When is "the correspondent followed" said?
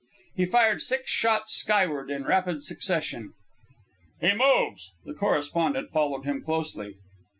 5.05-6.25